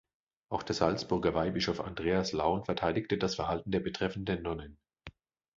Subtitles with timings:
[0.49, 4.79] Auch der Salzburger Weihbischof Andreas Laun verteidigte das Verhalten der betreffenden Nonnen.